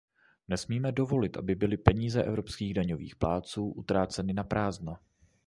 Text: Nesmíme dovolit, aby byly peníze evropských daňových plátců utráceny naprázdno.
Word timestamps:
Nesmíme 0.47 0.91
dovolit, 0.91 1.37
aby 1.37 1.55
byly 1.55 1.77
peníze 1.77 2.23
evropských 2.23 2.73
daňových 2.73 3.15
plátců 3.15 3.67
utráceny 3.71 4.33
naprázdno. 4.33 4.97